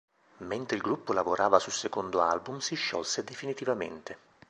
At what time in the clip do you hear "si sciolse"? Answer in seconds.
2.57-3.23